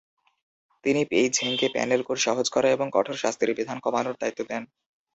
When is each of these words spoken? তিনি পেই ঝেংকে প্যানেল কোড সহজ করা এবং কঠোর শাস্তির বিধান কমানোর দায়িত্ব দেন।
তিনি 0.83 1.01
পেই 1.05 1.27
ঝেংকে 1.33 1.67
প্যানেল 1.75 2.01
কোড 2.07 2.17
সহজ 2.19 2.47
করা 2.55 2.67
এবং 2.71 2.87
কঠোর 2.95 3.17
শাস্তির 3.17 3.57
বিধান 3.57 3.77
কমানোর 3.85 4.15
দায়িত্ব 4.19 4.41
দেন। 4.49 4.63